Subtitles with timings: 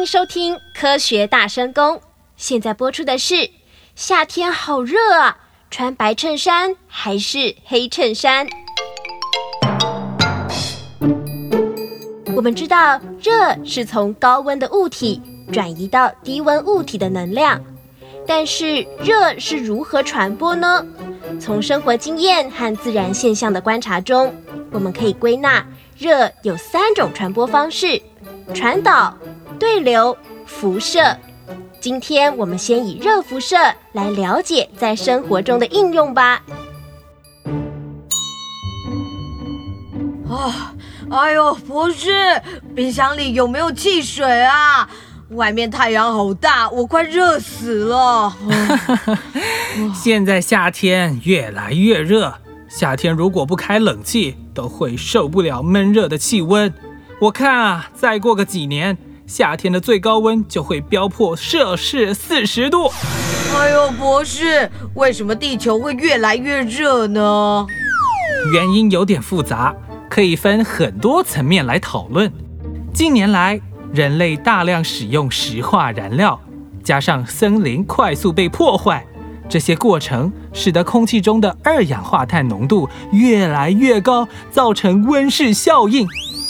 [0.00, 1.96] 迎收听《科学大声公》，
[2.34, 3.50] 现在播出的是
[3.94, 5.36] 夏天好热啊，
[5.70, 8.46] 穿白衬衫还是黑衬衫？
[12.34, 15.20] 我们知道，热是从高温的物体
[15.52, 17.62] 转移到低温物体的能量，
[18.26, 20.82] 但是热是如何传播呢？
[21.38, 24.34] 从生活经验和自然现象的观察中，
[24.70, 25.62] 我们可以归纳
[25.98, 28.00] 热有三种传播方式：
[28.54, 29.14] 传导、
[29.60, 30.16] 对流、
[30.46, 31.18] 辐射。
[31.80, 33.56] 今天我们先以热辐射
[33.92, 36.42] 来了解在生活中的应用吧。
[40.30, 40.74] 啊，
[41.10, 42.40] 哎呦，博士，
[42.74, 44.88] 冰箱里有没有汽水啊？
[45.32, 48.34] 外面太阳好大，我快热死了。
[49.94, 52.34] 现在夏天越来越热，
[52.66, 56.72] 夏天如果不开冷气，都会受不了闷热的气温。
[57.20, 58.96] 我看啊，再过个几年，
[59.30, 62.90] 夏天的最高温就会飙破摄氏四十度。
[63.56, 67.64] 哎呦，博士，为什么地球会越来越热呢？
[68.52, 69.72] 原因有点复杂，
[70.08, 72.32] 可以分很多层面来讨论。
[72.92, 73.60] 近年来，
[73.94, 76.40] 人类大量使用石化燃料，
[76.82, 79.06] 加上森林快速被破坏，
[79.48, 86.04] 这些过程使得空气中的二氧化碳浓度越来越高，造成温室效应。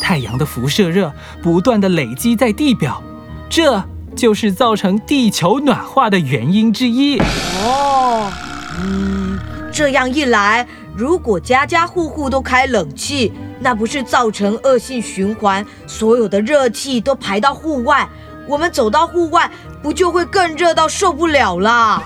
[0.00, 3.02] 太阳的辐射热不断的累积在地表，
[3.48, 3.82] 这
[4.14, 7.18] 就是造成地球暖化的原因之一。
[7.62, 8.30] 哦，
[8.78, 9.38] 嗯，
[9.72, 18.08] 这样一来，如果家家户户都开冷气，那不是造成恶性循环，所有的热气都排到户外，
[18.46, 19.50] 我们走到户外，
[19.82, 22.02] 不就会更热到受不了啦？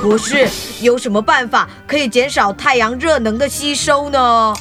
[0.00, 0.48] 博士，
[0.80, 4.54] 有什么办法可以减少太阳热能的吸收呢？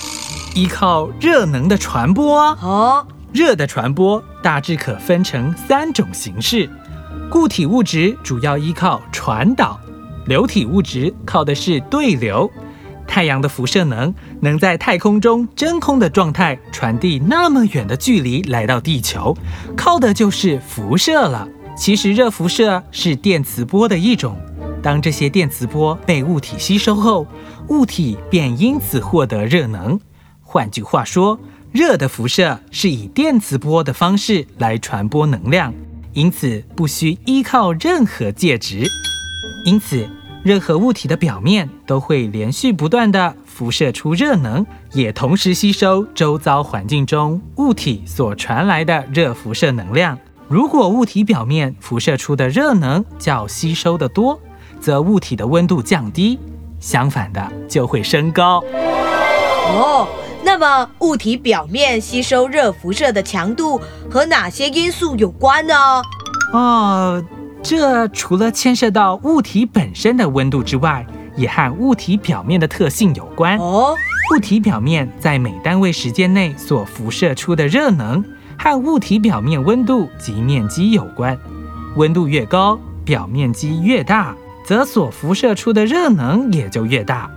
[0.53, 2.57] 依靠热能的传播啊！
[2.61, 6.69] 哦，热的传播大致可分成三种形式：
[7.29, 9.79] 固体物质主要依靠传导，
[10.25, 12.49] 流体物质靠的是对流。
[13.07, 19.35] 太阳的辐射能能在太空中真空的状态传递那么远的距离来到地球，
[19.75, 21.47] 靠的就是辐射了。
[21.77, 24.37] 其实热辐射是电磁波的一种，
[24.83, 27.25] 当这些电磁波被物体吸收后，
[27.69, 29.99] 物体便因此获得热能。
[30.51, 31.39] 换句话说，
[31.71, 35.73] 热的辐射是以电磁波的方式来传播能量，
[36.11, 38.85] 因此不需依靠任何介质。
[39.63, 40.05] 因此，
[40.43, 50.19] 任何物体的表面都会连续不断地辐射出热能，也同时吸收周遭环境中物体所传来的热辐射能量。
[50.49, 54.37] 如果物体表面辐射出的热能较吸收的多，
[54.81, 56.37] 则物体的温度降低；
[56.81, 58.61] 相反的，就会升高。
[59.73, 60.05] 哦，
[60.43, 63.79] 那么物体表面吸收热辐射的强度
[64.09, 65.73] 和哪些因素有关呢？
[66.53, 67.23] 哦，
[67.63, 73.57] 这除了牵涉到物体本身的温度之外，也和物体表面的特性有关。
[73.57, 73.95] 哦，
[74.35, 78.23] 物体表面在每单位时间内所辐射出的热能，
[78.57, 81.37] 和物体表面温度及面积有关。
[81.95, 84.35] 温度越高，表面积越大，
[84.65, 87.29] 则所辐射出的热能也就越大。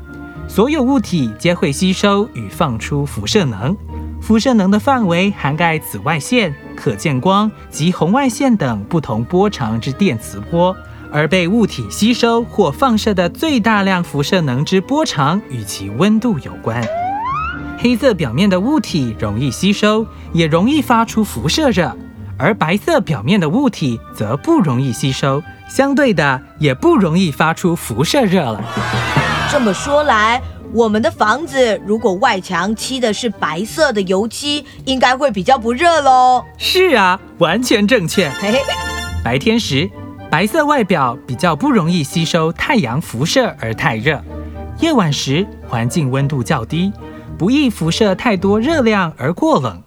[0.49, 3.77] 所有物体皆会吸收与放出辐射能，
[4.21, 10.77] 辐射能的范围涵盖紫外线、可见光及红外线等不同波长之电磁波，
[11.11, 16.87] 而被物体吸收或放射的最大量辐射能之波长与其温度有关。
[17.79, 21.97] 黑色表面的物体容易吸收，也容易发出辐射热，
[22.39, 28.63] 而白色表面的物体则不容易吸收，相对的也不容易发出辐射热了。
[29.51, 36.45] 这么说来，我们的房子如果外墙漆的是白色的油漆，应该会比较不热喽。
[36.59, 38.31] 是啊，完全正确。
[39.23, 39.89] 白天时，
[40.31, 44.19] 白色外表比较不容易吸收太阳辐射而太热；
[44.81, 46.93] 夜晚时，环境温度较低，
[47.39, 49.83] 不易辐射太多热量而过冷。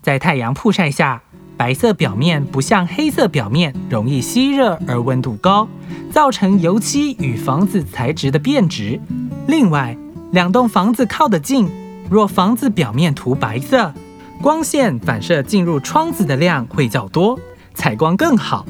[0.00, 1.22] 在太阳曝晒下，
[1.62, 5.68] 白色表面不像黑色表面容易吸热而温度高，
[6.10, 9.00] 造成油漆与房子材质的变质。
[9.46, 9.96] 另外，
[10.32, 11.70] 两栋房子靠得近，
[12.10, 13.94] 若房子表面涂白色，
[14.42, 17.38] 光线反射进入窗子的量会较多，
[17.74, 18.66] 采光更好。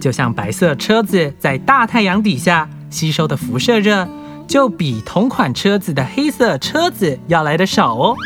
[0.00, 4.08] 就像白色车子在大太阳底下吸收的辐射热，
[4.48, 8.16] 就比同款车子的黑色车子要来的少哦。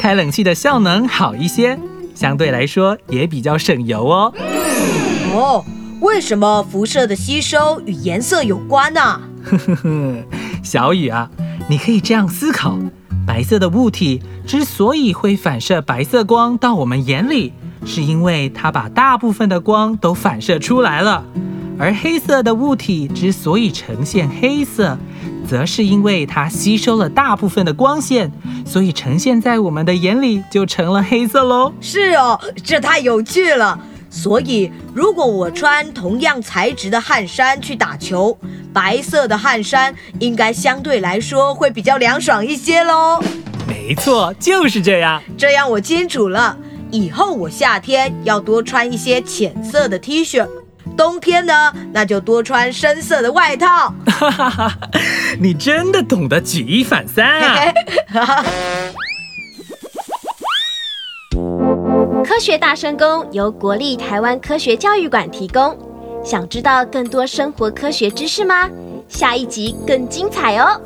[0.00, 1.78] 开冷气的效能好一些，
[2.14, 4.32] 相对来说也比较省油哦。
[5.32, 5.64] 哦，
[6.00, 9.20] 为什么辐射的吸收与颜色有关呢？
[9.44, 10.14] 呵呵呵，
[10.62, 11.30] 小雨啊，
[11.68, 12.78] 你可以这样思考：
[13.26, 17.52] 白色的物体之所以会反射白色光到我们眼里，
[17.84, 21.24] 是因为它把大部分的光都反射出来了。
[21.78, 24.96] 而黑色的物体之所以呈现黑色，
[25.48, 28.30] 则是因为它吸收了大部分的光线，
[28.64, 31.72] 所以呈现在我们的眼里就成了黑色喽。
[31.80, 33.78] 是哦，这太有趣了。
[34.08, 38.36] 所以，如果我穿同样材质的汗衫去打球，
[38.70, 43.22] 白色的汗衫应该相对来说会比较凉爽一些喽。
[43.66, 45.22] 没错，就是这样。
[45.38, 46.54] 这样我清楚了，
[46.90, 50.46] 以后我夏天要多穿一些浅色的 T 恤，
[50.94, 53.94] 冬天呢，那就多穿深色的外套。
[55.40, 58.44] 你真的懂得举一反三啊！
[62.24, 65.76] 科学大声功由国立台湾科学教育馆提供。
[66.24, 68.70] 想知道更多生活科学知识吗？
[69.08, 70.80] 下一集更精彩哦！